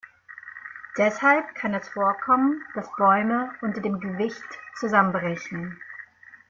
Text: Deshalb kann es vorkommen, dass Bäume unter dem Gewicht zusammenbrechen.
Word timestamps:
Deshalb 0.97 1.53
kann 1.53 1.75
es 1.75 1.87
vorkommen, 1.89 2.59
dass 2.73 2.89
Bäume 2.97 3.51
unter 3.61 3.81
dem 3.81 3.99
Gewicht 3.99 4.41
zusammenbrechen. 4.79 5.79